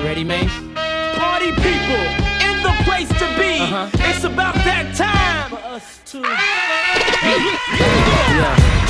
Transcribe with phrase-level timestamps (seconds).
[0.00, 0.48] You ready, man?
[1.14, 2.00] Party people
[2.40, 3.60] in the place to be.
[3.60, 3.90] Uh-huh.
[4.08, 6.20] It's about that time for us to.
[8.40, 8.89] yeah.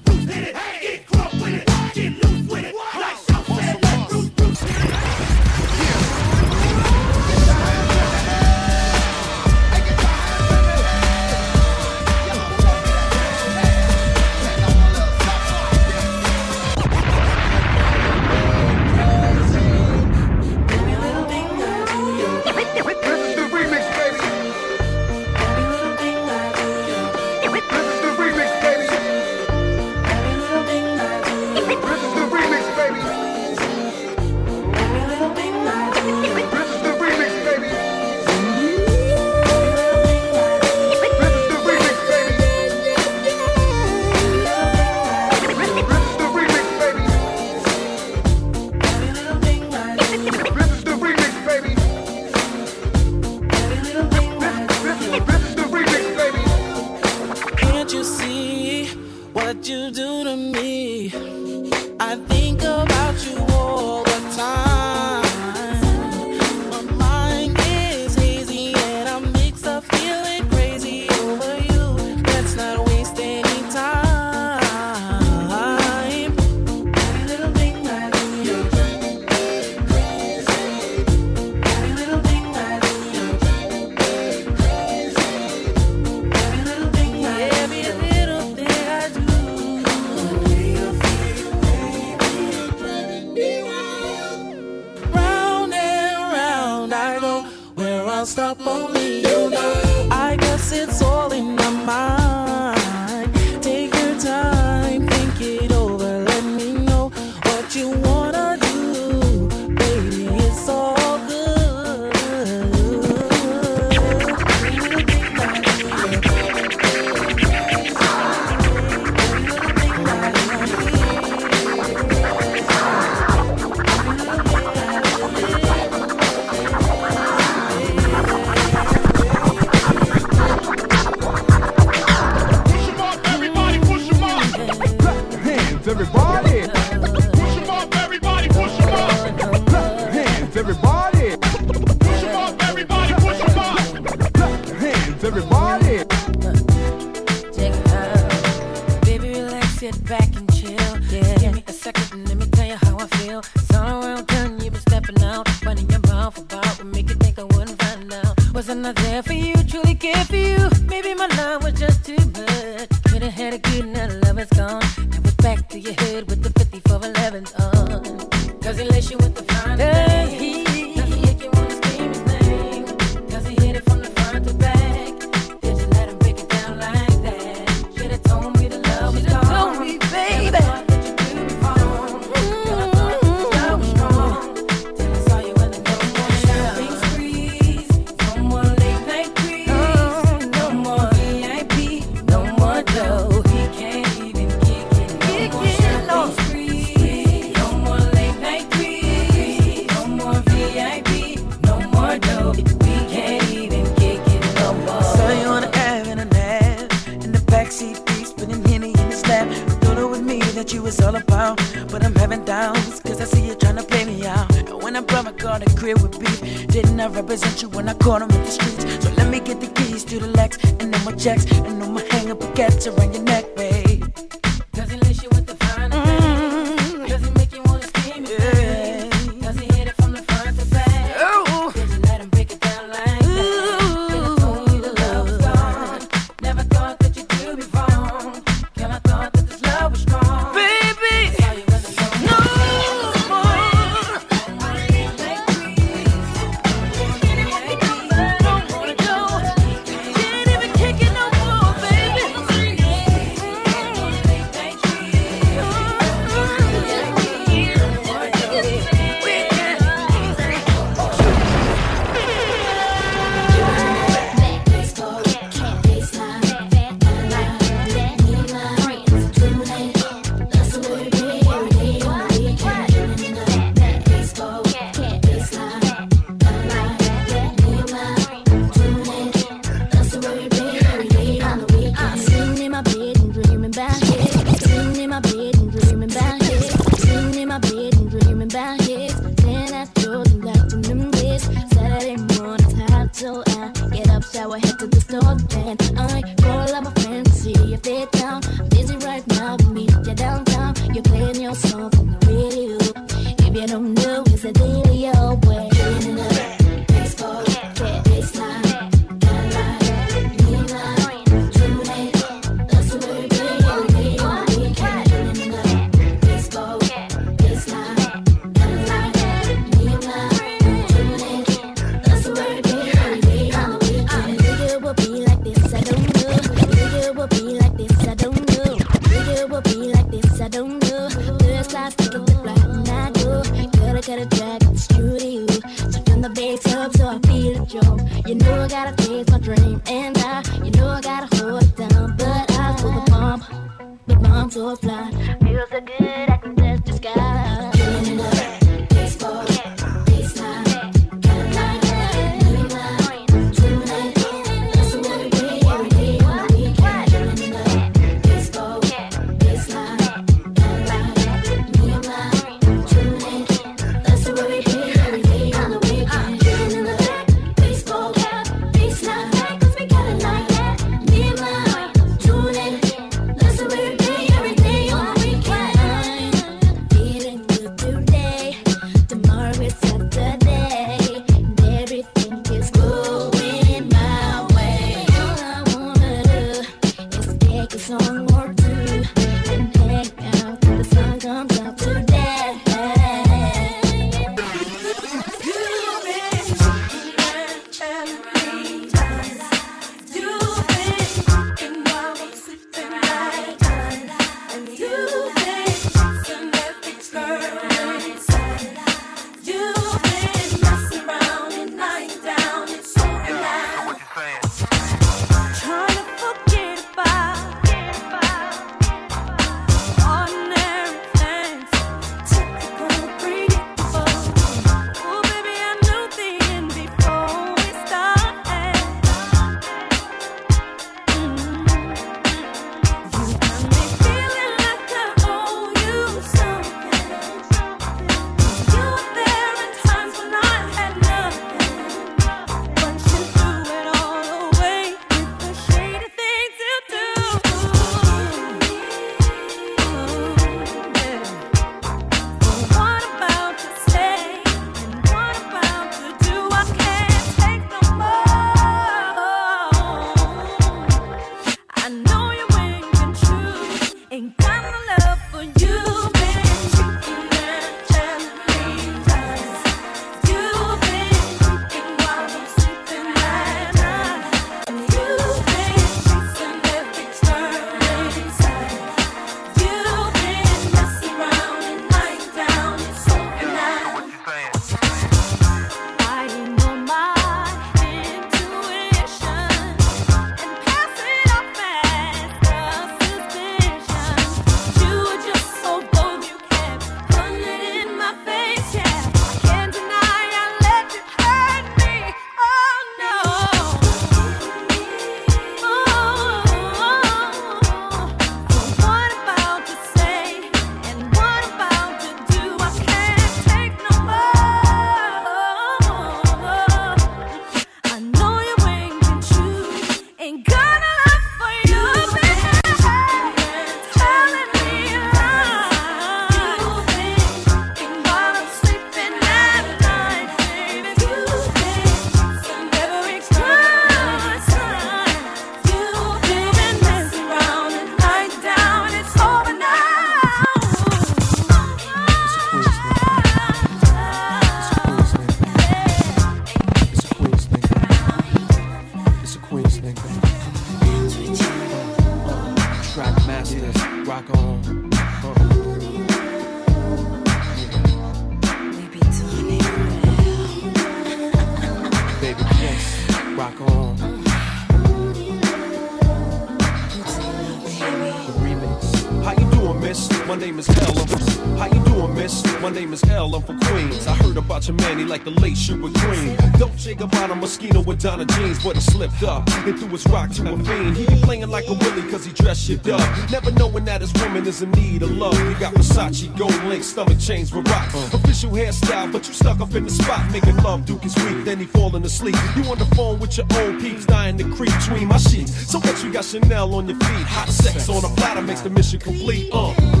[578.03, 580.97] Madonna jeans, but he slipped up and threw his rock to a fiend.
[580.97, 583.29] He be playing like a willy cause he dressed shit up.
[583.29, 585.37] Never knowing that his woman is in need of love.
[585.37, 587.93] He got Versace, gold link, stomach chains with rocks.
[587.93, 588.17] Uh.
[588.17, 590.31] Official hairstyle, but you stuck up in the spot.
[590.31, 592.35] Making love, Duke is weak, then he falling asleep.
[592.55, 595.69] You on the phone with your old peeps, dying to creep between my sheets.
[595.69, 597.27] So what you got Chanel on your feet?
[597.27, 599.51] Hot sex on a platter makes the mission complete.
[599.53, 600.00] Uh.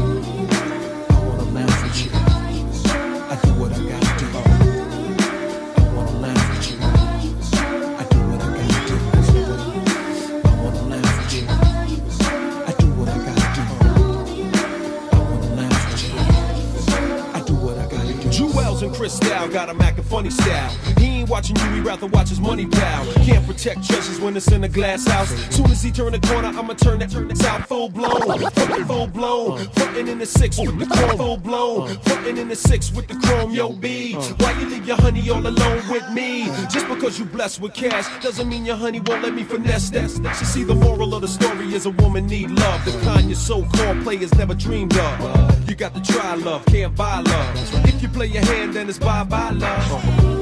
[21.91, 23.05] rather watch his money pile.
[23.25, 25.29] Can't protect treasures when it's in a glass house.
[25.53, 28.39] Soon as he turn the corner, I'ma turn that turn that out full blown,
[28.87, 32.93] full blown, footin' in the six with the chrome, full blown, footin' in the six
[32.93, 33.51] with the chrome.
[33.51, 36.45] Yo, B, why you leave your honey all alone with me?
[36.69, 40.09] Just because you blessed with cash doesn't mean your honey won't let me finesse that.
[40.39, 43.35] You see the moral of the story is a woman need love, the kind your
[43.35, 45.69] so-called players never dreamed of.
[45.69, 47.85] You got to try love, can't buy love.
[47.85, 50.40] If you play your hand, then it's bye bye love.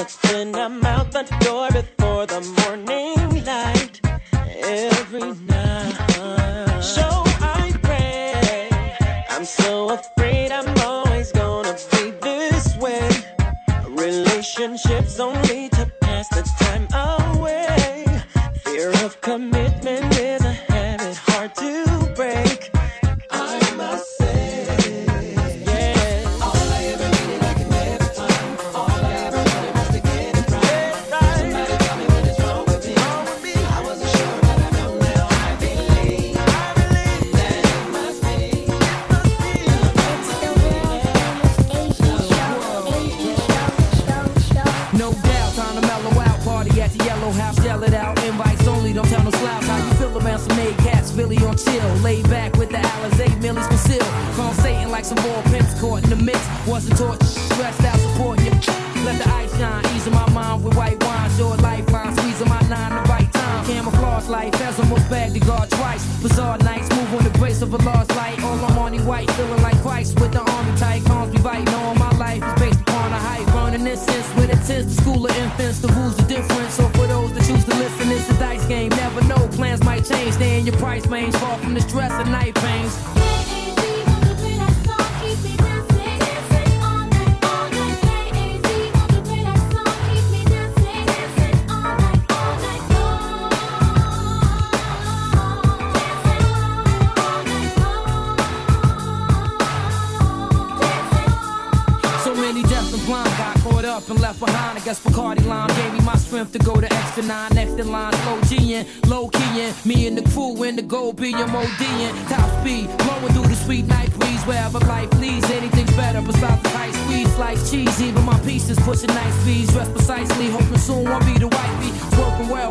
[0.00, 4.00] But when I'm out the door before the morning light,
[4.32, 6.82] every night.
[6.82, 7.04] So
[7.42, 8.70] I pray.
[9.28, 13.10] I'm so afraid I'm always gonna be this way.
[13.90, 15.49] Relationships only.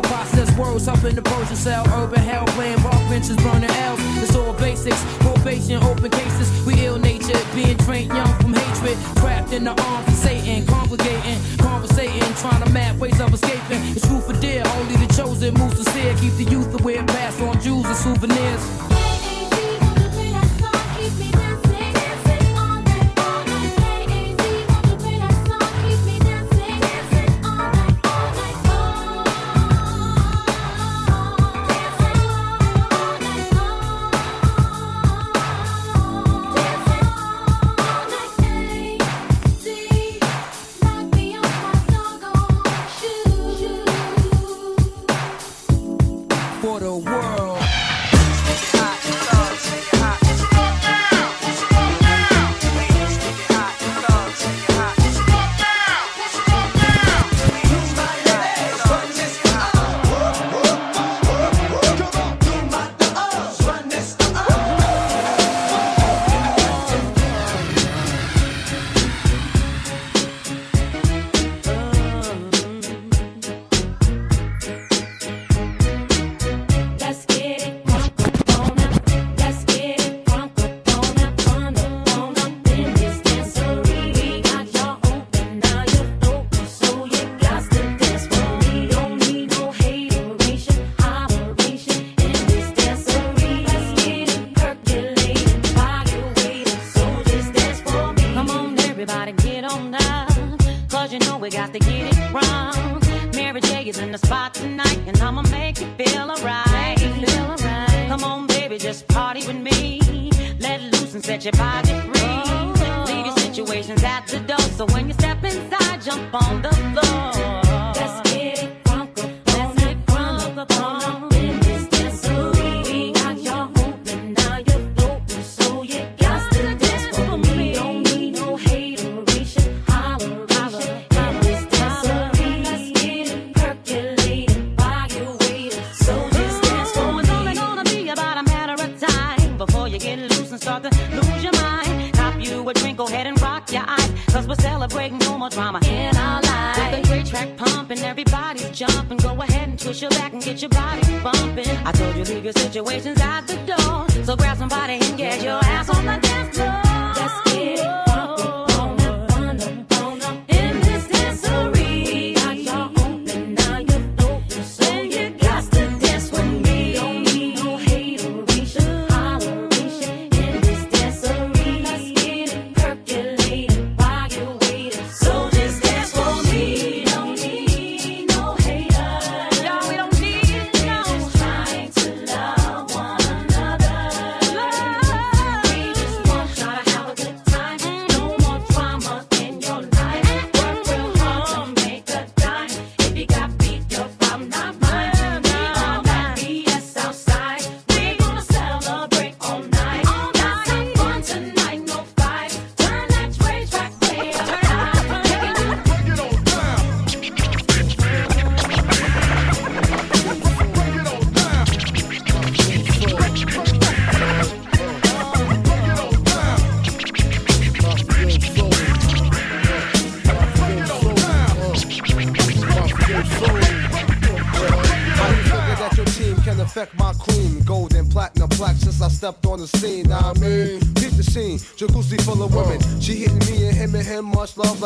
[0.00, 1.84] sell, process words, helping the Persian sell.
[2.02, 4.00] Urban hell, playing rock, benches, burning L's.
[4.22, 6.66] It's all basics, probation, open cases.
[6.66, 8.96] We ill natured, being trained young from hatred.
[9.16, 13.82] Trapped in the arms of Satan, congregating, conversating, trying to map ways of escaping.
[13.96, 16.14] It's true for dear, only the chosen moves to see.
[16.20, 18.89] Keep the youth aware, pass on jewels and souvenirs.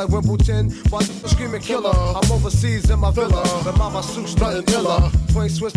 [0.04, 0.70] Like Wimbledon.
[0.90, 3.42] While screaming killer, I'm overseas in my villa.
[3.64, 5.10] But mama suit stunting illa.
[5.32, 5.74] Twin switch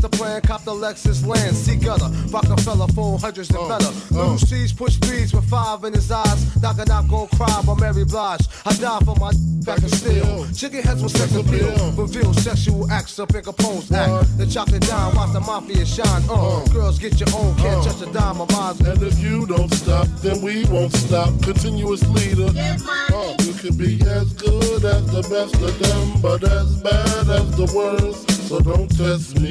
[3.17, 4.15] Rockefeller, hundreds and better.
[4.15, 6.61] Lil' Cease push threes with five in his eyes.
[6.61, 8.47] Knock it out, gon' cry by Mary Blige.
[8.65, 9.31] I die for my
[9.65, 10.47] back and steel.
[10.53, 11.91] Chicken heads with sex appeal.
[11.93, 14.37] Reveal sexual acts up in Capone's act.
[14.37, 16.23] The chocolate dime, watch the mafia shine.
[16.29, 18.75] Uh, girls get your own, can't touch a dime of mine.
[18.85, 21.29] And if you don't stop, then we won't stop.
[21.41, 22.47] Continuous leader.
[22.47, 27.55] Uh, you can be as good as the best of them, but as bad as
[27.55, 28.31] the worst.
[28.47, 29.49] So don't test me.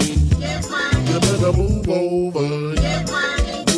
[1.07, 3.36] You better move over.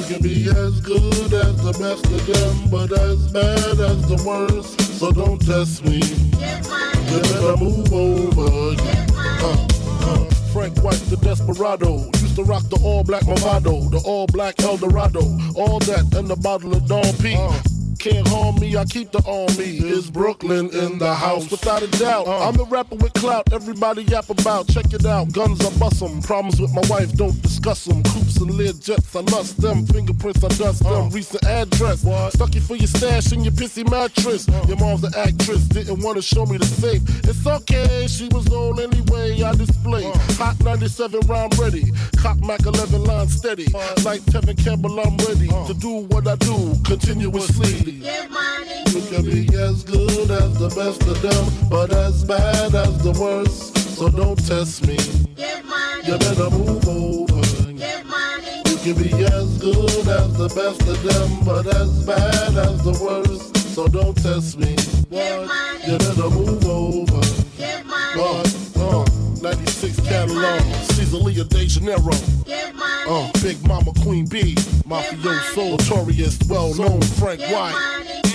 [0.09, 4.81] Can be as good as the best of them, but as bad as the worst.
[4.99, 5.99] So don't test me.
[5.99, 8.75] You better move over.
[9.13, 9.67] Uh,
[10.09, 10.25] uh.
[10.51, 12.07] Frank White, the desperado.
[12.23, 15.21] Used to rock the all black Movado, the all black Eldorado.
[15.55, 17.37] All that and a bottle of Dom P.
[17.99, 19.79] Can't harm me, I keep the army.
[19.79, 21.51] It's Brooklyn in the house?
[21.51, 22.29] Without a doubt.
[22.29, 22.49] Uh.
[22.49, 24.69] I'm the rapper with clout, everybody yap about.
[24.69, 26.23] Check it out, guns I bust 'em.
[26.23, 28.05] Problems with my wife, don't discuss 'em.
[28.05, 29.85] Coops and Lear jets, I lust them.
[29.87, 31.07] Fingerprints, I dust them.
[31.07, 31.11] Uh.
[31.11, 32.07] Recent address.
[32.35, 34.49] Stuck you for your stash in your pissy mattress.
[34.49, 34.65] Uh.
[34.69, 37.03] Your mom's an actress, didn't want to show me the safe.
[37.29, 40.05] It's okay, she was old anyway, I display.
[40.39, 41.93] Hot 97 round ready.
[42.17, 43.67] Cock Mac 11 line steady.
[44.05, 47.88] Like Tevin Campbell, I'm ready to do what I do continuously.
[47.89, 53.13] You can be as good as the best of them, but as bad as the
[53.19, 53.79] worst.
[53.97, 54.99] So don't test me.
[56.05, 57.41] You better move over.
[57.71, 62.93] You can be as good as the best of them, but as bad as the
[63.03, 63.57] worst.
[63.75, 64.77] So don't test me.
[65.09, 65.89] What?
[65.89, 67.23] You better move over.
[68.21, 68.45] Uh,
[68.77, 69.05] uh,
[69.41, 69.68] 96
[70.09, 70.61] catalog,
[70.93, 72.11] Caesar Lea De Janeiro.
[73.07, 74.55] Uh, Big Mama Queen B,
[74.87, 78.28] Mafioso, notorious, well known Frank White.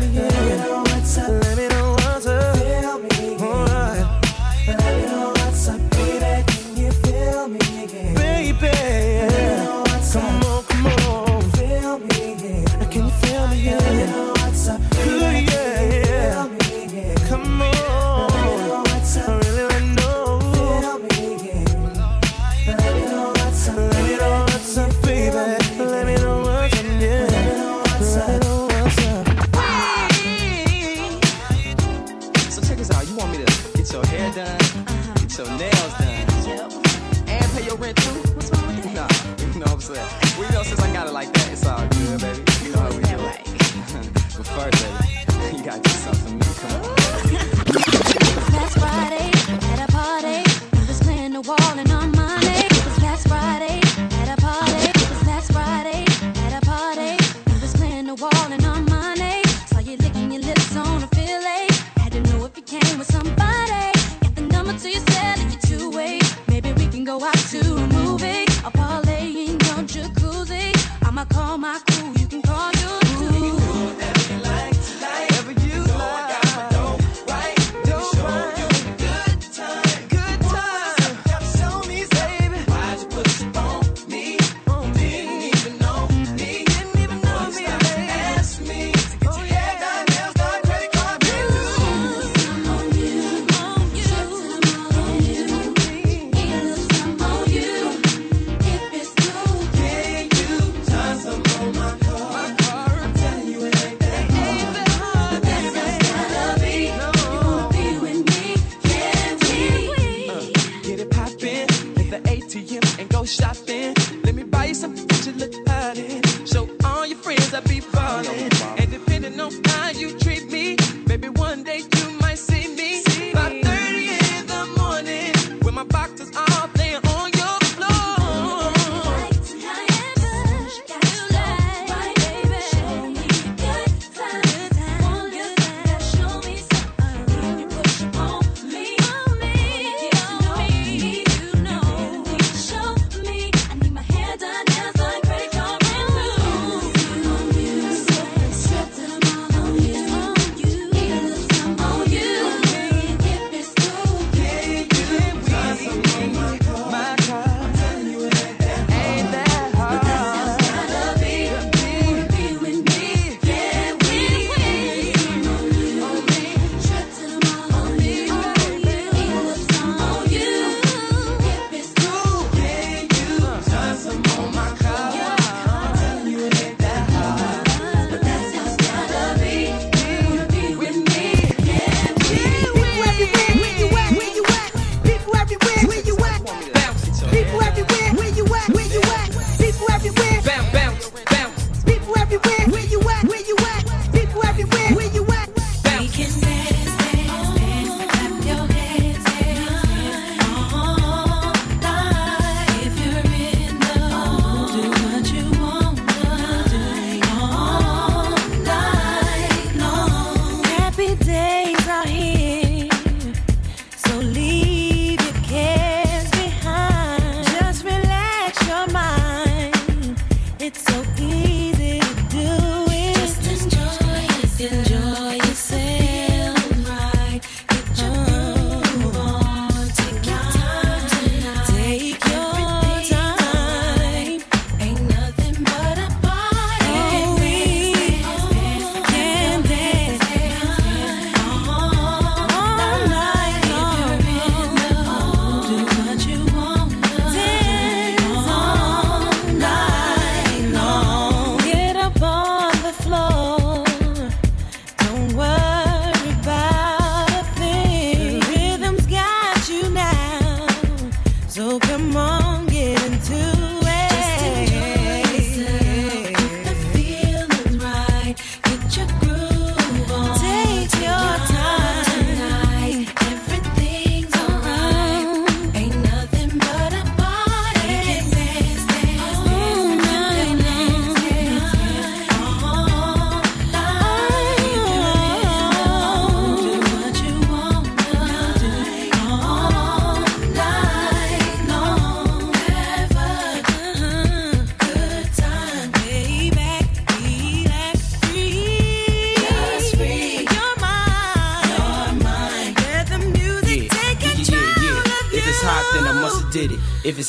[0.00, 0.88] Me, yeah?
[1.16, 1.67] Let me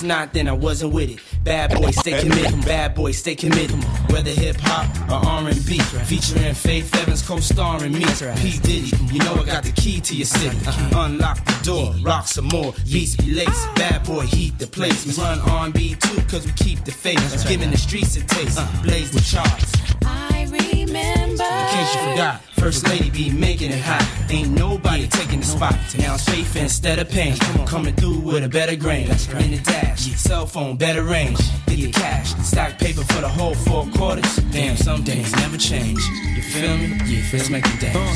[0.09, 1.19] not, then I wasn't with it.
[1.43, 2.65] Bad boy, stay committed.
[2.65, 3.77] Bad boy, stay committed.
[4.11, 5.77] Whether hip hop or R&B,
[6.09, 8.05] featuring Faith Evans co-starring me.
[8.41, 10.57] P Diddy, you know I got the key to your city.
[10.65, 11.05] Uh-huh.
[11.05, 12.73] Unlock the door, rock some more.
[12.91, 13.75] Beats be laced.
[13.75, 15.05] Bad boy, heat the place.
[15.05, 17.47] We run R&B too, cause we keep the faith.
[17.47, 18.57] Giving the streets a taste.
[18.57, 18.83] Uh-huh.
[18.83, 19.71] Blaze the charts.
[20.05, 21.43] I remember.
[21.43, 24.05] In case you forgot, First Lady be making it hot.
[24.29, 25.73] Ain't nobody taking the spot.
[25.97, 27.37] Now it's faith instead of pain.
[27.65, 29.03] Coming through with a better grain.
[29.03, 31.39] In the dash, cell phone, better range.
[31.67, 34.35] Get the cash, stack paper for the whole four quarters.
[34.51, 35.99] Damn, some days never change.
[36.35, 36.99] You feel me?
[37.05, 37.93] Yeah, let's make it dance.
[37.93, 38.09] Come on,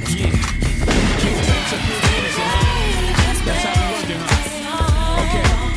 [0.00, 0.40] let's get it.
[3.44, 5.22] That's how we working, huh?
[5.22, 5.67] Okay.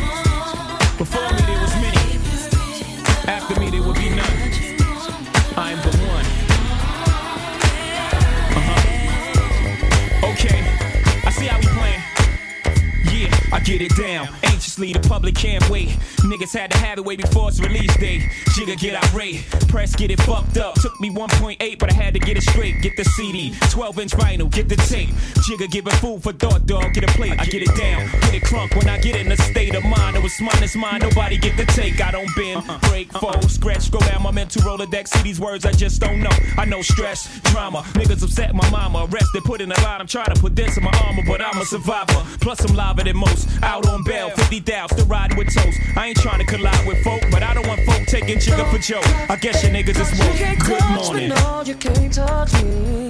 [15.21, 15.89] Public can't wait.
[16.25, 18.21] Niggas had to have it way before its release date.
[18.55, 20.73] Jigga get irate, press get it fucked up.
[20.81, 22.81] Took me 1.8, but I had to get it straight.
[22.81, 25.09] Get the CD, 12 inch vinyl, get the tape.
[25.45, 26.95] Jigga giving food for thought, dog.
[26.95, 28.09] Get a plate, I get it down.
[28.21, 30.17] Get it crunk when I get in a state of mind.
[30.17, 31.01] It was mine, it's mine.
[31.01, 32.01] Nobody get the take.
[32.01, 33.19] I don't bend, uh-uh, break, uh-uh.
[33.19, 35.09] fold, scratch, scroll down my mental Rolodex.
[35.09, 36.35] See these words, I just don't know.
[36.57, 37.83] I know stress, drama.
[37.93, 39.07] Niggas upset my mama.
[39.11, 40.01] Arrested, put in a lot.
[40.01, 42.25] I'm trying to put this in my armor, but I'm a survivor.
[42.39, 43.47] Plus, I'm liver than most.
[43.61, 45.77] Out on bail, 50 thou, still riding with toast.
[45.97, 48.77] I ain't trying to collide with folk, but I don't want folk taking Jigga for
[48.77, 49.05] joke.
[49.29, 50.37] I guess your niggas is woke.
[50.65, 51.29] Good morning.
[51.29, 53.09] No, you can't touch me.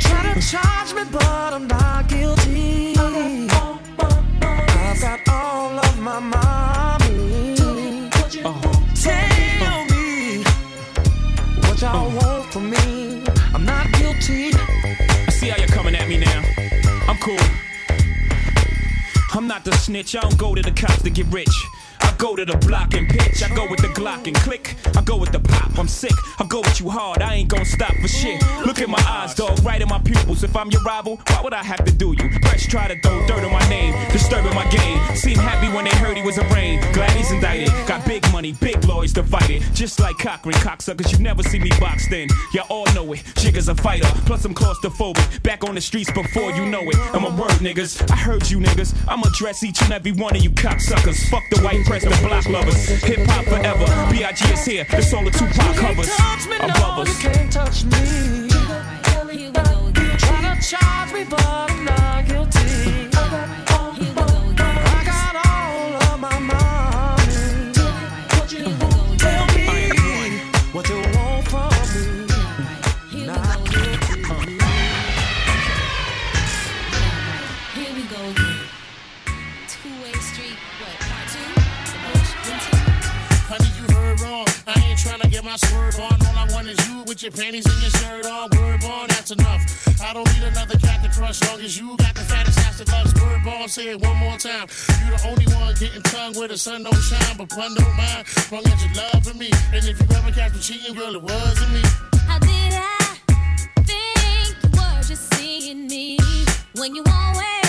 [0.00, 2.94] Try to charge me, but I'm not guilty.
[4.88, 7.56] I've got all of my mommy.
[7.56, 7.74] Tell
[9.92, 10.42] me
[11.60, 12.18] what y'all oh.
[12.18, 13.22] want from me.
[13.54, 14.50] I'm not guilty.
[15.28, 16.42] I see how you're coming at me now.
[17.06, 17.61] I'm cool.
[19.52, 20.16] Not the snitch.
[20.16, 21.54] I don't go to the cops to get rich.
[22.22, 23.42] Go to the block and pitch.
[23.42, 24.76] I go with the Glock and click.
[24.96, 25.76] I go with the pop.
[25.76, 26.12] I'm sick.
[26.38, 27.20] I go with you hard.
[27.20, 28.40] I ain't gonna stop for shit.
[28.64, 30.44] Look at my eyes, dog, right in my pupils.
[30.44, 32.30] If I'm your rival, why would I have to do you?
[32.42, 35.00] Fresh try to throw dirt on my name, disturbing my game.
[35.16, 36.80] Seemed happy when they heard he was a brain.
[36.92, 37.70] Glad he's indicted.
[37.88, 39.62] Got big money, big lawyers to fight it.
[39.74, 42.28] Just like Cochran, cocksuckers, you never see me boxed in.
[42.54, 43.18] Y'all all know it.
[43.34, 44.06] Jigga's a fighter.
[44.26, 45.42] Plus I'm claustrophobic.
[45.42, 46.96] Back on the streets before you know it.
[47.14, 48.08] I'm a word, niggas.
[48.12, 48.94] I heard you niggas.
[49.08, 51.28] I'ma address each and every one of you cocksuckers.
[51.28, 52.86] Fuck the white press, the block lovers.
[52.86, 53.86] Hip hop forever.
[54.10, 54.52] B.I.G.
[54.52, 54.86] is here.
[54.90, 56.10] It's all the Tupac covers.
[56.60, 57.22] Above You us.
[57.22, 58.48] can't touch me.
[60.18, 62.01] Try to charge me, but I'm not
[85.52, 86.16] get swerve on.
[86.26, 88.50] All I want is you with your panties and your shirt on.
[88.56, 89.62] Word on, that's enough.
[90.00, 91.42] I don't need another cat to crush.
[91.48, 93.68] Long as you got the fattest ass that loves word on.
[93.68, 94.66] Say it one more time.
[95.04, 98.26] You the only one getting tongue where the sun don't shine, but pun don't mind.
[98.50, 99.50] Long as you love for me.
[99.72, 101.82] And if you ever catch me cheating, girl, it wasn't me.
[102.26, 103.16] How did I
[103.84, 106.18] think you were just seeing me
[106.74, 107.61] when you always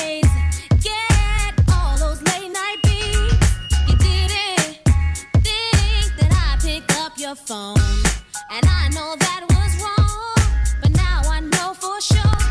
[7.35, 7.77] phone,
[8.51, 10.35] and I know that was wrong,
[10.81, 12.42] but now I know for sure.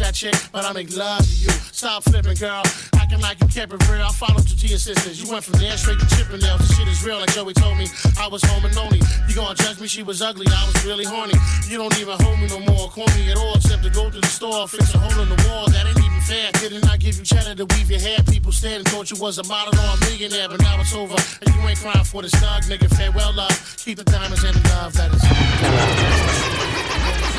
[0.00, 1.52] That chick, but I make love to you.
[1.72, 2.62] Stop flipping, girl.
[2.96, 4.02] Acting like you kept it real.
[4.02, 5.22] I followed your assistants.
[5.22, 6.58] You went from there straight to Chippendale.
[6.58, 7.86] This shit is real, like Joey told me.
[8.18, 9.00] I was home and lonely.
[9.28, 9.88] You gonna judge me?
[9.88, 10.46] She was ugly.
[10.48, 11.34] I was really horny.
[11.68, 14.20] You don't even hold me no more, call me at all, except to go to
[14.20, 15.68] the store, fix a hole in the wall.
[15.68, 16.50] That ain't even fair.
[16.60, 18.18] Didn't I give you cheddar to weave your hair?
[18.28, 21.16] People stared and thought you was a model or a millionaire, but now it's over.
[21.44, 22.88] And you ain't crying for this dog, nigga.
[22.96, 23.76] Farewell, love.
[23.78, 25.22] Keep the diamonds and the love letters.
[25.60, 27.29] Somebody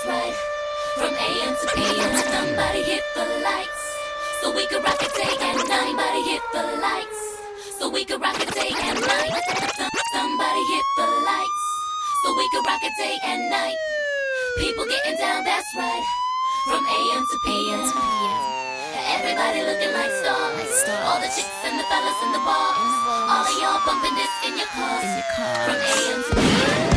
[0.00, 0.34] that's right.
[0.96, 3.82] From AM to PM, somebody hit the lights
[4.42, 5.92] so we could rock it day and night.
[5.92, 7.20] Somebody hit the lights
[7.78, 9.32] so we could rock it day and night.
[10.12, 11.62] Somebody hit the lights
[12.24, 13.76] so we could rock it day and night.
[14.58, 16.04] People getting down, that's right.
[16.66, 17.84] From AM to PM.
[19.20, 20.84] Everybody looking like stars.
[21.04, 22.92] All the chicks and the fellas in the bars.
[23.28, 25.04] All of y'all bumping this in your cars.
[25.66, 26.89] From AM to PM.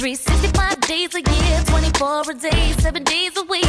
[0.00, 3.64] 365 days a year, 24 a day, 7 days a week.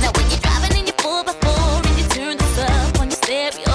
[0.00, 3.67] Now when you're driving in your 4x4 and you turn this up on your stereo.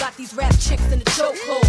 [0.00, 1.68] Got these rap chicks in the chokehold.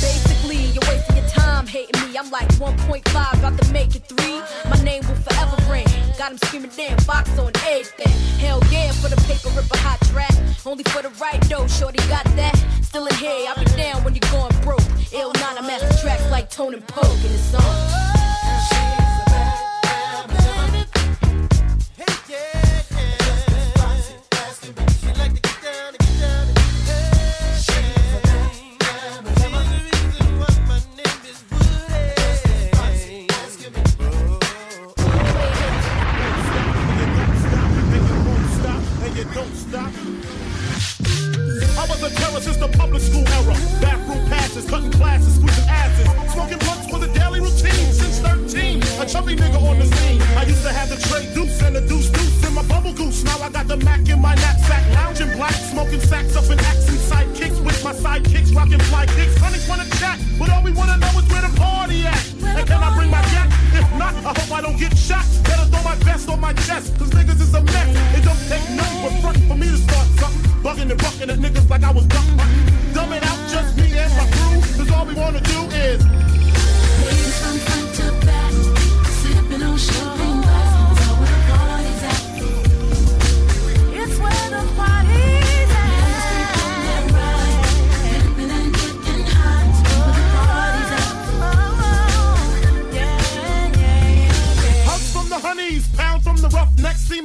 [0.00, 2.16] Basically, you're wasting your time hating me.
[2.16, 4.40] I'm like 1.5, about to make it three.
[4.70, 5.84] My name will forever ring.
[6.16, 8.12] Got him screaming, damn, box on everything.
[8.38, 10.32] Hell yeah, for the paper, rip a hot track.
[10.64, 12.54] Only for the right though, shorty got that.
[12.82, 14.86] Still in here, I'll be down when you're going broke.
[15.12, 18.09] Ill nine, I master tracks like Tone and Poke in the song.
[64.60, 65.24] I don't get shot.
[65.44, 68.18] Better throw my vest on my chest, cause niggas is a mess.
[68.18, 70.50] It don't take nothing but front for me to start something.
[70.62, 72.59] Bugging and bucking at niggas like I was ducking.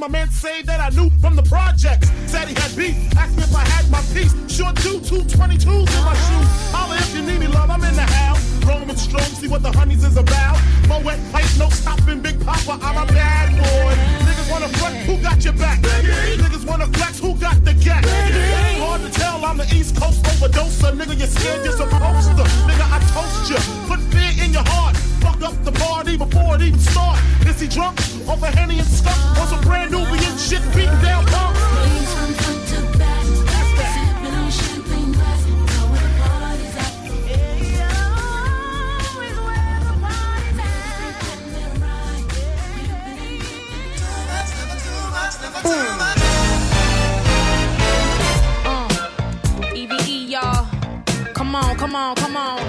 [0.05, 2.11] My man say that I knew from the projects.
[2.29, 4.33] Said he had beef, asked me if I had my piece.
[4.45, 6.49] Sure do, two 22s in my shoes.
[6.69, 8.41] Holla if you need me, love, I'm in the house.
[8.65, 10.61] Roaming strong, see what the honeys is about.
[10.87, 13.93] My wet pipe, no stopping, Big Papa, I'm a bad boy.
[14.29, 15.79] Niggas wanna front, who got your back?
[15.81, 18.05] Niggas wanna flex, who got the gat?
[18.77, 20.93] Hard to tell, I'm the East Coast overdoser.
[20.93, 22.45] Nigga, you're scared, you're supposed to.
[22.69, 22.99] Nigga, I
[25.95, 27.17] party before it even start.
[27.47, 27.97] Is he drunk?
[28.27, 28.87] Off a Henny and?
[29.39, 30.03] On some brand new
[30.37, 31.61] shit beating down pumps?
[48.65, 50.67] Uh, EVE, E, y'all.
[51.33, 52.59] Come on, come on, come on.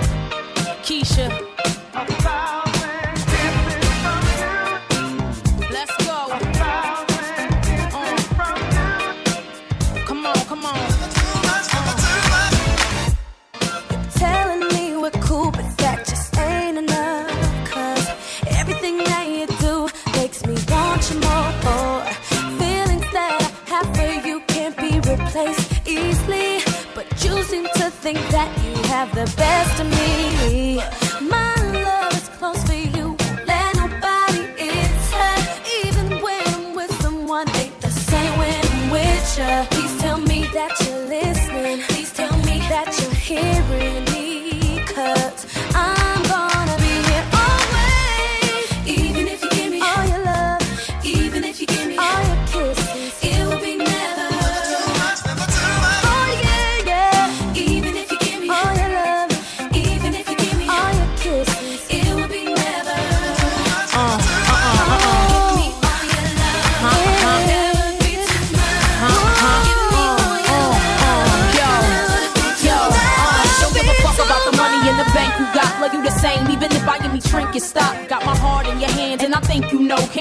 [0.85, 1.56] Keisha.
[28.13, 31.06] Think that you have the best of me.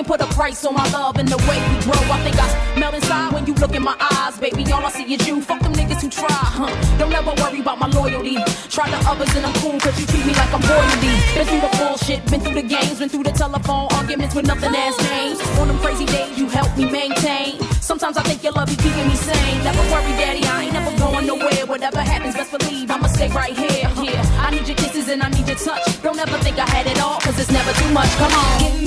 [0.06, 1.98] Can't put a price on my love and the way we grow.
[2.14, 4.62] I think I melt inside when you look in my eyes, baby.
[4.72, 5.42] All I see is you.
[5.42, 6.70] Fuck them niggas who try, huh?
[7.00, 8.38] Don't ever worry about my loyalty.
[8.70, 11.14] Try the others and I'm cool, cause you treat me like I'm royalty.
[11.34, 14.76] Been through the bullshit, been through the games, been through the telephone arguments with nothing
[14.76, 15.42] as names.
[15.58, 17.60] On them crazy days, you help me maintain.
[17.82, 19.64] Sometimes I think your love be keeping me sane.
[19.64, 21.66] Never worry, daddy, I ain't never going nowhere.
[21.66, 23.90] Whatever happens, best believe I'ma stay right here.
[24.06, 25.82] Yeah, I need your kisses and I need your touch.
[26.04, 28.12] Don't ever think I had it all, cause it's never too much.
[28.22, 28.85] Come on.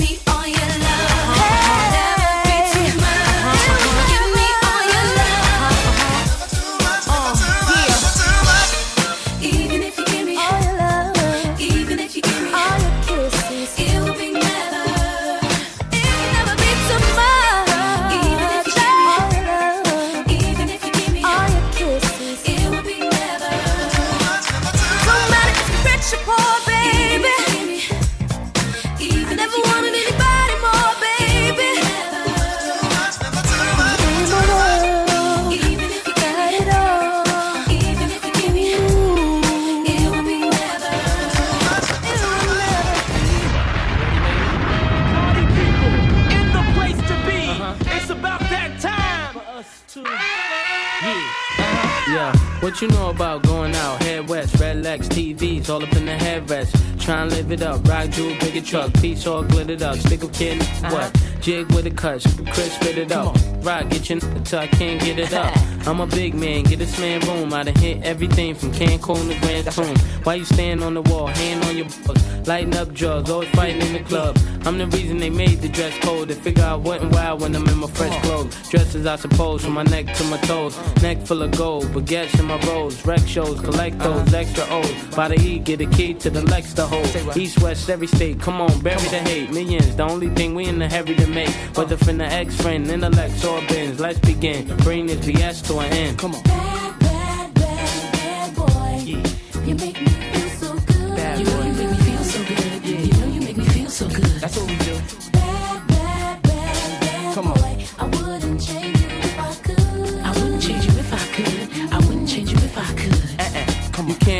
[55.69, 56.99] All up in the headrest.
[56.99, 59.97] Try and live it up, rock jewel, bigger truck, piece all glittered up.
[59.97, 60.61] Stick a kid,
[60.91, 61.15] what?
[61.41, 63.35] Jig with a cut, Chris spit it up.
[63.61, 65.55] Rock, get your n- till I can't get it up.
[65.87, 67.53] I'm a big man, get this man room.
[67.53, 69.95] I done hit everything from Cancun to Grand Tune.
[70.23, 73.81] Why you stand on the wall, hand on your balls, lighting up drugs, always fighting
[73.81, 74.37] in the club.
[74.65, 76.27] I'm the reason they made the dress code.
[76.27, 78.69] They figure I went wild when I'm in my fresh clothes.
[78.69, 80.77] Dressed as I suppose, from my neck to my toes.
[81.01, 83.05] Neck full of gold, baguettes in my rolls.
[83.05, 84.37] Rec shows, collect those uh-huh.
[84.37, 85.15] extra O's.
[85.15, 87.37] By the E, get a key to the Lex to hold.
[87.37, 89.51] East, west, every state, come on, bury the hate.
[89.51, 91.49] Millions, the only thing we in the heavy to make.
[91.75, 93.99] Whether from the ex friend, intellect, or bins.
[93.99, 94.67] Let's begin.
[94.77, 96.19] Bring this BS to an end.
[96.19, 96.43] Come on.
[96.43, 97.55] Bad
[98.55, 99.03] boy,
[99.65, 100.18] you make me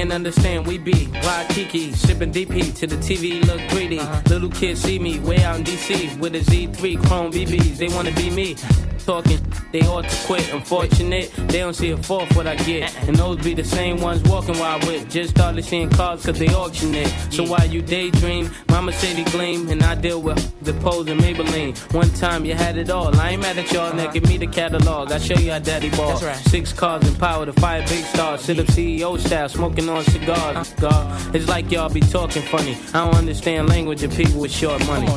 [0.09, 3.99] Can't understand, we be Waikiki, shipping DP to the TV, look greedy.
[3.99, 4.21] Uh-huh.
[4.25, 7.77] Little kids see me way out in DC with a Z3 Chrome BBs.
[7.77, 8.55] They wanna be me.
[8.99, 9.39] Talking,
[9.71, 10.53] they ought to quit.
[10.53, 12.95] Unfortunate, they don't see a fourth what I get.
[13.07, 15.09] And those be the same ones walking while I with.
[15.09, 17.07] Just started seeing cars cause they auction it.
[17.31, 21.19] So while you daydream, mama say they gleam, and I deal with the pose and
[21.21, 21.77] Maybelline.
[21.93, 23.15] One time you had it all.
[23.19, 24.13] I ain't mad at y'all, now uh-huh.
[24.13, 25.11] give me the catalog.
[25.11, 26.09] I show you how daddy ball.
[26.09, 26.35] That's right.
[26.49, 28.41] Six cars and power to fire big stars.
[28.41, 30.73] Sit up CEO style, smoking on cigars.
[30.73, 32.77] God, it's like y'all be talking funny.
[32.93, 35.07] I don't understand language of people with short money.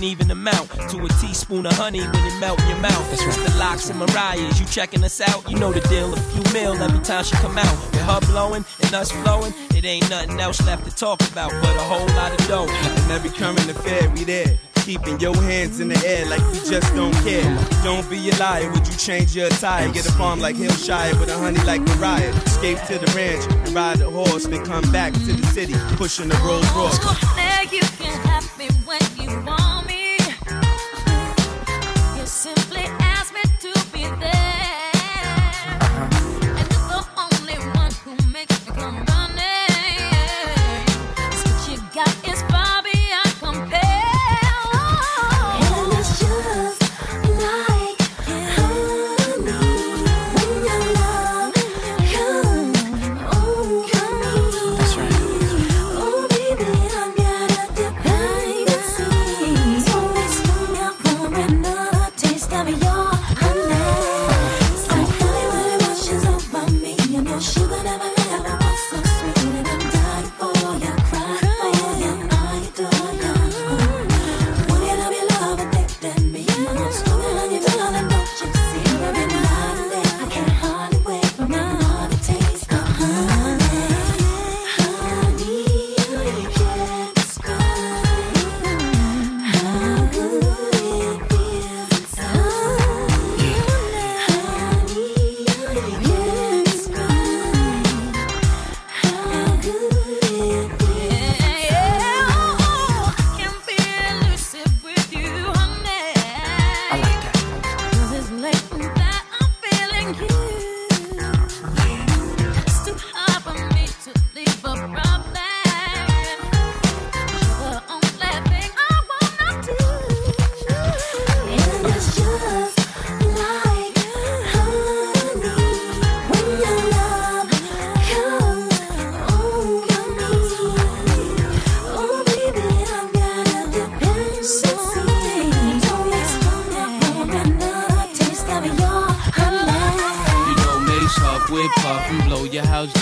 [0.02, 3.10] world couldn't even amount to a teaspoon of honey when it melt in your mouth.
[3.10, 3.48] That's right.
[3.48, 5.50] The Lox and Mariah's, you checking us out?
[5.50, 7.78] You know the deal, a few mil every time she come out.
[7.92, 11.76] With her blowing and us flowing, it ain't nothing else left to talk about but
[11.76, 12.68] a whole lot of dough.
[12.68, 14.58] And every current affair, we there.
[14.86, 17.46] Keeping your hands in the air like we just don't care.
[17.84, 19.88] Don't be a liar, would you change your attire?
[19.92, 22.34] Get a farm like Hillshire with a honey like Mariah.
[22.46, 26.30] Escape to the ranch and ride a horse, then come back to the city, pushing
[26.30, 26.98] the Rolls Royce.
[27.04, 29.91] Oh, Now you can have me when you want me.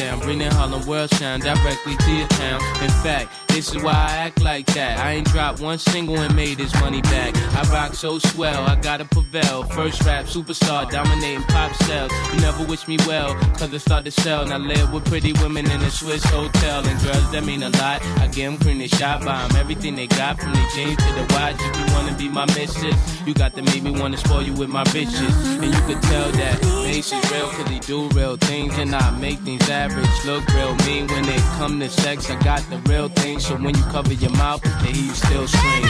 [0.10, 0.28] Your house down.
[0.28, 2.62] Bring that Harlem World sound directly to your town.
[2.82, 5.00] In fact, this is why I act like that.
[5.00, 7.36] I ain't dropped one single and made this money back.
[7.56, 9.64] I rock so swell, I gotta prevail.
[9.64, 12.12] First rap superstar, dominating pop sales.
[12.34, 14.46] You never wish me well, cause I start to sell.
[14.46, 16.86] Now live with pretty women in a Swiss hotel.
[16.88, 18.02] And girls that mean a lot.
[18.20, 19.56] I give them cream, they shot by 'em.
[19.56, 21.56] Everything they got from the jeans to the watch.
[21.60, 22.96] If you wanna be my mistress,
[23.26, 25.34] you got to make me wanna spoil you with my bitches.
[25.62, 28.78] And you could tell that Mase is real, cause he do real things.
[28.78, 31.08] And I make things average look real mean.
[31.08, 33.40] When it come to sex, I got the real thing.
[33.50, 35.82] So when you cover your mouth, they hear you still scream.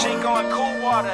[0.00, 1.12] Chico and Coolwadda.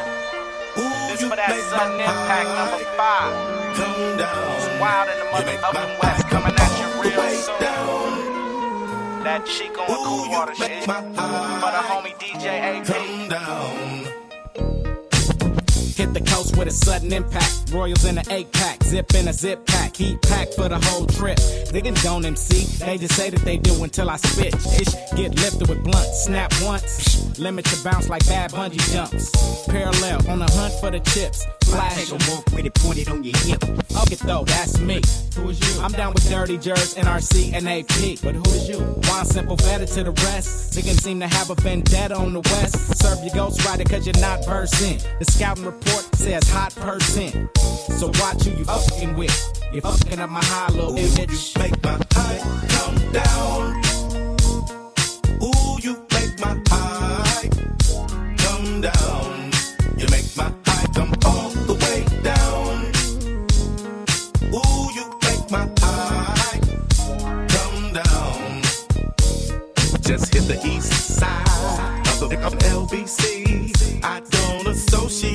[1.11, 3.35] This for that sudden impact number five.
[3.75, 8.15] It's wild in the motherfucking west coming at you real soon.
[9.25, 10.85] That Chico and Coolwadda shit.
[10.85, 12.47] For the homie DJ
[12.79, 14.14] AP.
[15.97, 17.71] Hit the coast with a sudden impact.
[17.71, 21.07] Royals in an eight pack, zip in a zip pack, heat pack for the whole
[21.07, 21.39] trip.
[21.39, 24.55] Niggas don't MC, they just say that they do until I spit.
[24.55, 26.83] Ish, get lifted with blunt, snap once.
[26.83, 29.31] Psh, limit your bounce like bad bungee jumps.
[29.67, 31.47] Parallel on the hunt for the chips.
[31.65, 33.63] Flash Take a walk with it pointed on your hip.
[34.03, 35.01] Okay, though, that's me.
[35.37, 35.81] Who is you?
[35.81, 38.21] I'm down with Dirty Jers, NRC, and AP.
[38.23, 38.79] But who is you?
[38.79, 40.75] One simple better to the rest.
[40.75, 43.01] Niggas seem to have a vendetta on the west.
[43.01, 44.99] Serve your ghost rider cause you're not versed in.
[45.19, 45.84] The scouting report
[46.25, 47.49] says hot person.
[47.99, 49.63] So watch who you fucking with.
[49.73, 51.59] You're fucking up my high little bitch.
[51.59, 52.39] make my high
[52.75, 53.83] come down.
[55.43, 57.49] Ooh, you make my high
[58.39, 59.51] come down.
[59.99, 62.75] You make my high come all the way down.
[64.55, 66.61] Ooh, you make my high
[67.55, 68.63] come down.
[70.01, 74.03] Just hit the east side of the of LBC.
[74.03, 74.21] I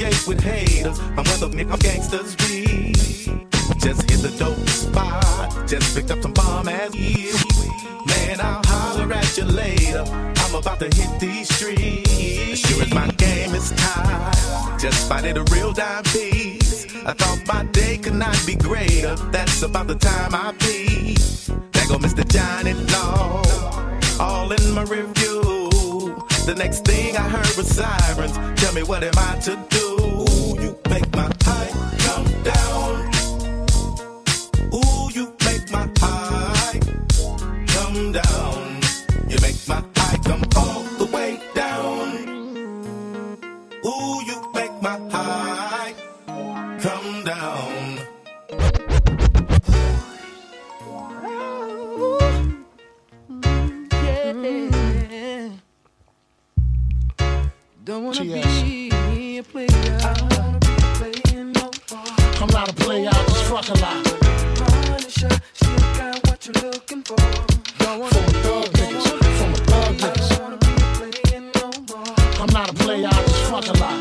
[0.03, 0.97] associate with haters.
[1.39, 2.93] The nigga gangsters be.
[3.79, 5.67] Just hit the dope spot.
[5.67, 7.33] Just picked up some bomb ass weed.
[8.07, 10.03] Man, I'll holler at you later.
[10.09, 12.59] I'm about to hit these streets.
[12.59, 14.79] Sure as my game is tied.
[14.79, 16.85] Just spotted a real dime piece.
[17.05, 19.15] I thought my day could not be greater.
[19.31, 21.15] That's about the time I pee.
[21.71, 22.27] There go Mr.
[22.27, 23.43] Johnny Law.
[24.19, 25.18] All in my review.
[26.49, 28.33] The next thing I heard was sirens.
[28.59, 29.85] Tell me what am I to do?
[30.01, 31.69] Ooh, you make my high
[31.99, 33.11] come down.
[34.73, 36.79] Ooh, you make my high
[37.67, 38.81] come down.
[39.29, 42.27] You make my high come all the way down.
[43.85, 45.93] Ooh, you make my high
[46.79, 47.58] come down.
[57.99, 59.67] Don't wanna be a player.
[59.67, 62.15] I don't wanna be playing no more.
[62.41, 64.05] I'm not a player, I just fuck a lot.
[64.55, 67.17] Punisher, still got what you're looking for.
[67.17, 69.05] Don't wanna From thug niggas,
[69.37, 70.29] from a thug niggas.
[72.39, 73.97] I'm not a player, I just fuck a lot.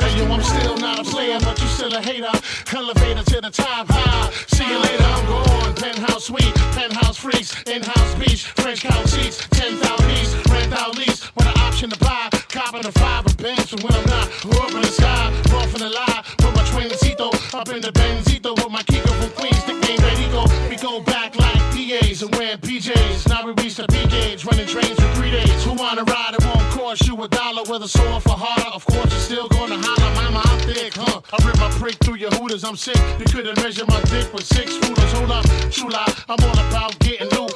[0.00, 2.34] Hey yo, I'm still not a player, but you still the hater.
[2.76, 4.30] Elevator to the top high.
[4.48, 5.74] See you later, I'm gone.
[5.76, 9.78] Penthouse suite, penthouse freaks, in-house beach, French couch seats, 10,000
[10.10, 11.30] piece, rent out lease.
[11.36, 13.72] With an option to buy, copping a five or bench.
[13.72, 14.26] And when I'm not,
[14.58, 16.24] up in the sky, off in the lie.
[16.42, 20.50] With my twincito, up in the Benzito with my Kiko from Queens, nickname Perico.
[20.68, 23.28] We go back like PAs and wearing PJs.
[23.28, 25.62] Now we reach the P gauge, running trains for three days.
[25.64, 26.34] Who wanna ride?
[26.34, 27.62] It won't cost you a dollar.
[27.70, 29.47] Whether sore for harder, of course you're still
[31.96, 32.64] through your hooters.
[32.64, 32.96] I'm sick.
[33.18, 35.12] You couldn't measure my dick with six rulers.
[35.12, 36.04] Hold up, chula.
[36.28, 37.52] I'm all about getting loot,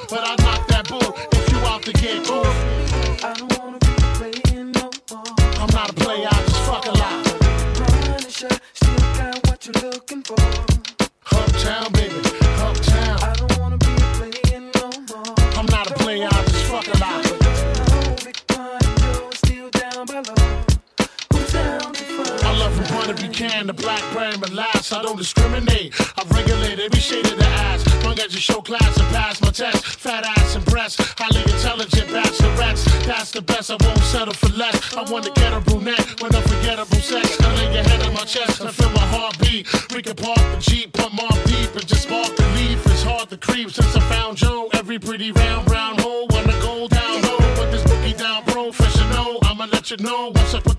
[25.23, 25.95] discriminate.
[26.19, 27.81] I regulate every shade of the ass.
[28.03, 29.79] Long as you show class and pass my test.
[30.03, 32.83] Fat ass and breasts, highly intelligent bachelorettes.
[33.07, 34.75] That's the best, I won't settle for less.
[34.97, 37.41] I want to get a brunette with unforgettable sex.
[37.41, 39.65] I lay your head on my chest and feel my heartbeat.
[39.95, 42.85] We can park the Jeep, put more deep and just spark the leaf.
[42.87, 44.71] It's hard to creep since I found Joe.
[44.75, 47.39] Every pretty round brown hole wanna go down low.
[47.59, 49.39] Put this boogie down professional.
[49.45, 50.72] I'ma let you know once I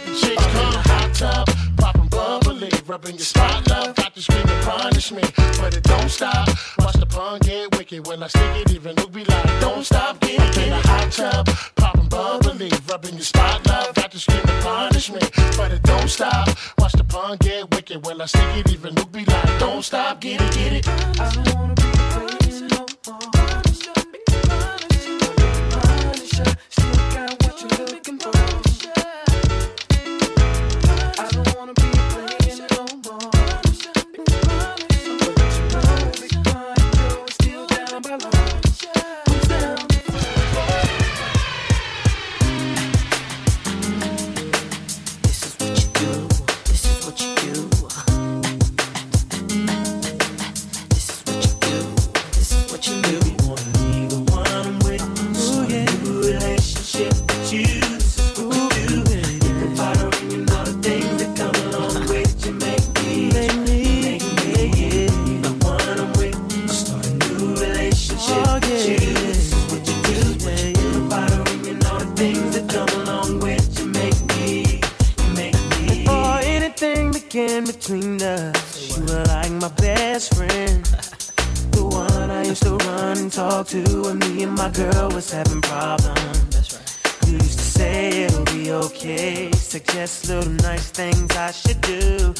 [0.00, 0.72] the chicks come.
[0.72, 3.94] Hot tub, popping bubbly, rubbing your spot love.
[3.96, 5.22] Got to scream and punish me,
[5.60, 6.48] but it don't stop.
[6.78, 8.72] Watch the pun get wicked when I stick it.
[8.72, 10.62] Even Luke be like, don't stop, get it.
[10.62, 13.94] In the hot tub, popping bubbly, rubbing your spot love.
[13.94, 15.20] Got to scream and punish me,
[15.56, 16.48] but it don't stop.
[16.78, 18.72] Watch the pun get wicked when I stick it.
[18.72, 20.88] Even Luke be like, don't stop, get it, get it.
[21.20, 21.51] I
[77.32, 78.98] sticking between us.
[78.98, 80.84] You were like my best friend.
[81.72, 85.32] The one I used to run and talk to when me and my girl was
[85.32, 86.44] having problems.
[86.50, 87.26] That's right.
[87.26, 89.50] You used to say it'll be okay.
[89.52, 92.34] Suggest little nice things I should do.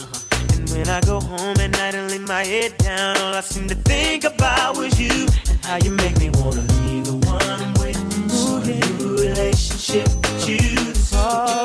[0.54, 3.68] And when I go home at night and lay my head down, all I seem
[3.68, 7.72] to think about was you and how you make me wanna be the one I'm
[7.80, 7.96] with.
[8.34, 10.90] Ooh, new relationship with you.
[10.90, 11.64] It's all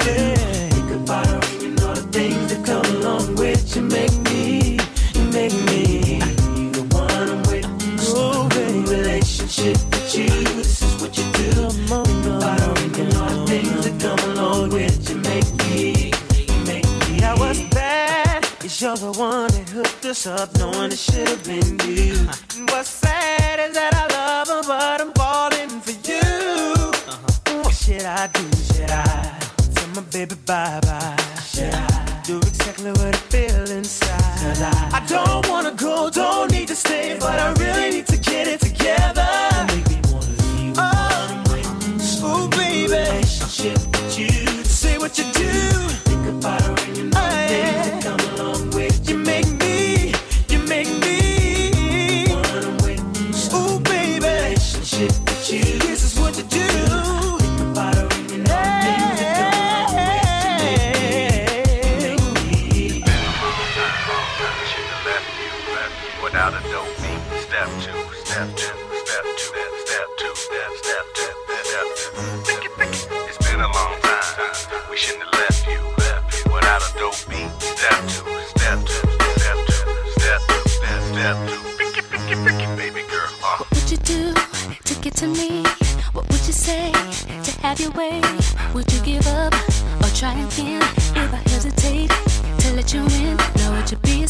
[19.18, 22.14] one that hooked us up, knowing it should have been you.
[22.70, 26.22] What's sad is that I love her, but I'm falling for you.
[26.22, 27.64] Uh-huh.
[27.64, 28.46] What should I do?
[28.74, 29.40] Should I
[29.74, 31.18] tell my baby bye bye?
[31.50, 34.58] Should I do exactly what I feel inside?
[34.62, 35.02] I?
[35.02, 38.60] I don't wanna go, don't need to stay, but I really need to get it
[38.62, 39.28] together.
[39.68, 40.14] Make me oh.
[40.14, 40.76] wanna leave.
[42.22, 43.26] Oh, baby.
[43.58, 44.64] With you.
[44.64, 45.77] Say what you do.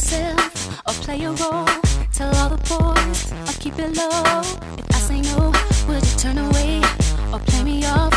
[0.07, 1.65] myself or play a role.
[2.13, 4.41] Tell all the boys I'll keep it low.
[4.77, 5.51] If I say no,
[5.87, 6.81] would you turn away
[7.33, 8.16] or play me off?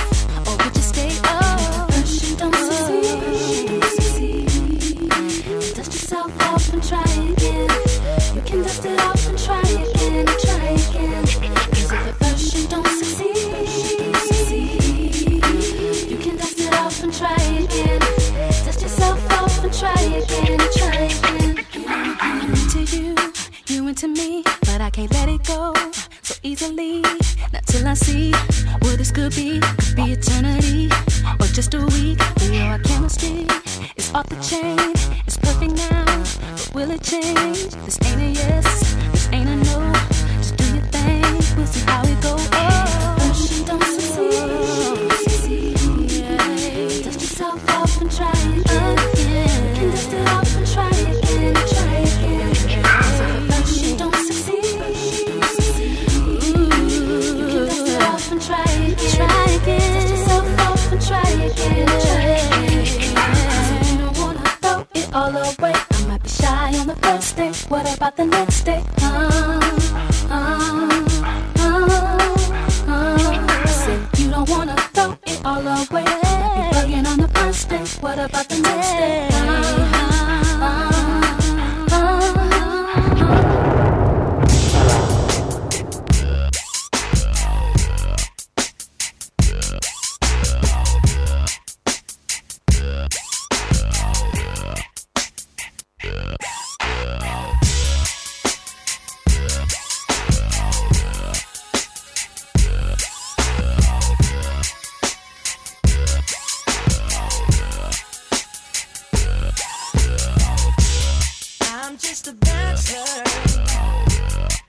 [111.90, 113.24] I'm just a bachelor.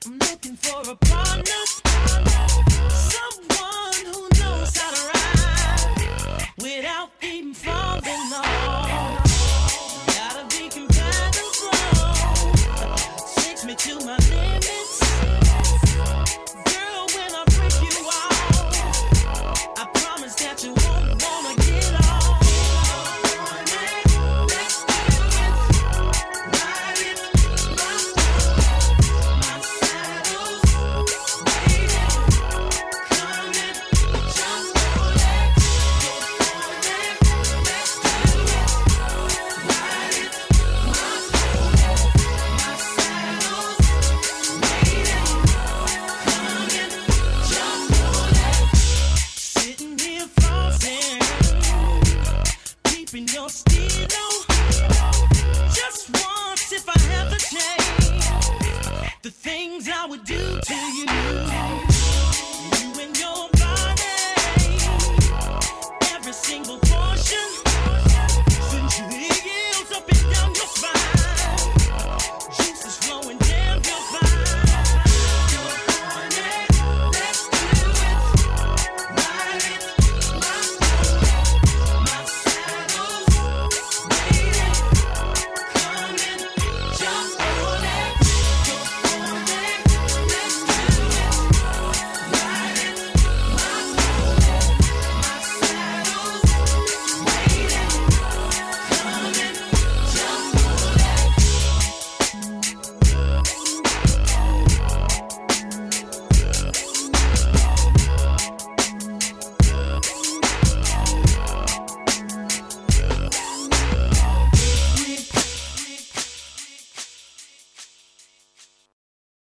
[0.07, 1.61] I'm looking for a partner.
[2.89, 3.30] Some